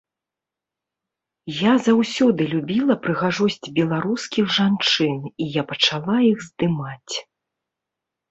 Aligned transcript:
Я 1.57 1.73
заўсёды 1.87 2.41
любіла 2.53 2.95
прыгажосць 3.03 3.67
беларускіх 3.79 4.45
жанчын 4.57 5.19
і 5.45 5.49
я 5.59 5.63
пачала 5.73 6.15
іх 6.31 6.37
здымаць. 6.49 7.15